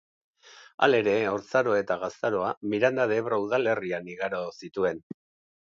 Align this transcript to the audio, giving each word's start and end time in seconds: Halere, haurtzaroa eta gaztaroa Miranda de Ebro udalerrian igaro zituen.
Halere, 0.87 1.13
haurtzaroa 1.33 1.77
eta 1.83 1.97
gaztaroa 2.05 2.49
Miranda 2.73 3.09
de 3.13 3.21
Ebro 3.25 3.43
udalerrian 3.47 4.13
igaro 4.17 4.45
zituen. 4.59 5.07